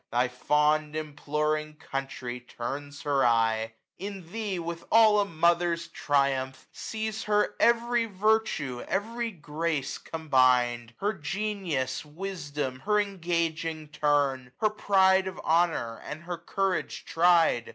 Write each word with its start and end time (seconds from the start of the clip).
Thy 0.11 0.29
fond 0.29 0.95
imploring 0.95 1.75
Country 1.75 2.39
turns 2.39 3.03
her 3.03 3.23
eye;•. 3.23 3.73
930 3.99 4.07
In 4.07 4.31
thee, 4.31 4.57
with 4.57 4.83
all 4.91 5.19
a 5.19 5.25
mother's 5.25 5.89
triumph, 5.89 6.67
sees 6.71 7.25
Jier 7.25 7.53
every 7.59 8.07
virtue, 8.07 8.81
every 8.87 9.29
grace 9.29 9.99
combined; 9.99 10.95
Her 10.97 11.13
genius, 11.13 12.03
wisdom, 12.03 12.79
her 12.79 12.99
engaging 12.99 13.89
turn; 13.89 14.51
Her 14.57 14.71
pride 14.71 15.27
of 15.27 15.37
honour, 15.41 16.01
and 16.03 16.23
her 16.23 16.39
courage 16.39 17.05
try'd. 17.05 17.69